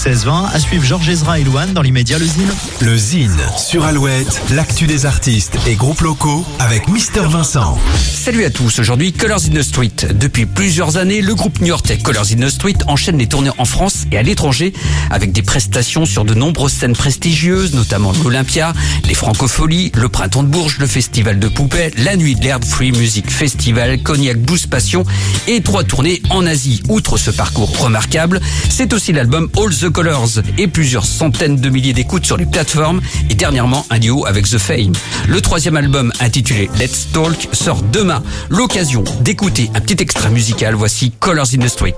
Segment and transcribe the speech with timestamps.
[0.00, 0.54] 16-20.
[0.54, 2.50] À suivre Georges Ezra et Louane dans l'immédiat le Zine.
[2.80, 7.78] Le Zine sur Alouette, l'actu des artistes et groupes locaux avec Mister Vincent.
[8.00, 9.92] Salut à tous, aujourd'hui Colors in the Street.
[10.14, 14.06] Depuis plusieurs années, le groupe new-yorkais Colors in the Street enchaîne les tournées en France
[14.10, 14.72] et à l'étranger
[15.10, 18.72] avec des prestations sur de nombreuses scènes prestigieuses, notamment l'Olympia,
[19.06, 22.92] les Francopholies, le Printemps de Bourges, le Festival de Poupée, la Nuit de l'Herbe Free
[22.92, 25.04] Music Festival, Cognac Boost Passion
[25.46, 26.82] et trois tournées en Asie.
[26.88, 28.40] Outre ce parcours remarquable,
[28.70, 33.00] c'est aussi l'album All the Colors et plusieurs centaines de milliers d'écoutes sur les plateformes
[33.28, 34.92] et dernièrement un duo avec The Fame.
[35.28, 38.22] Le troisième album intitulé Let's Talk sort demain.
[38.48, 40.74] L'occasion d'écouter un petit extrait musical.
[40.74, 41.94] Voici Colors in the Street.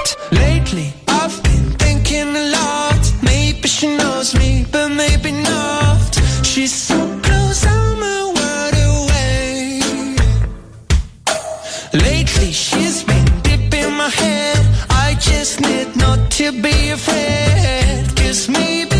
[16.61, 18.17] be afraid.
[18.17, 18.92] Kiss me.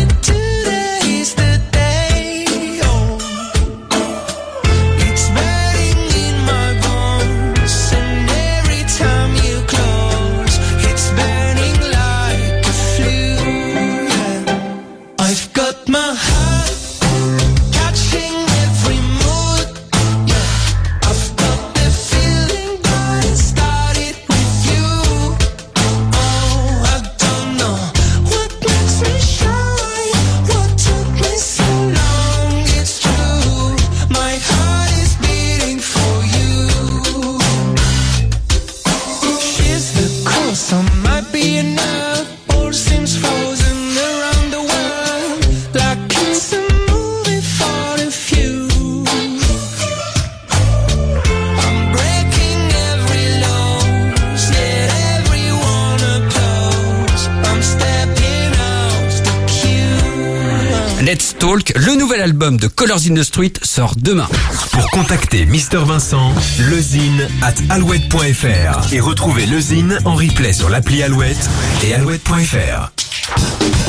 [61.13, 64.27] Let's Talk, le nouvel album de Colors in the Street sort demain.
[64.71, 66.33] Pour contacter Mister Vincent,
[66.71, 71.49] lezine at alouette.fr et retrouver lezine en replay sur l'appli Alouette
[71.83, 73.02] et alouette.fr.
[73.25, 73.82] Thank you.